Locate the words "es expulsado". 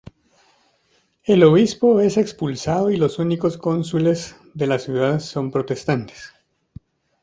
1.99-2.89